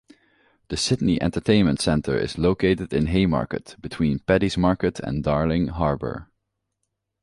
[0.69, 6.27] The Sydney Entertainment Centre is located in Haymarket, between Paddy's Market and Darling Harbour.